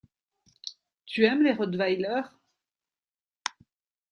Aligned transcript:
Tu 1.05 1.25
aimes 1.25 1.43
les 1.43 1.51
rottweiler? 1.53 2.21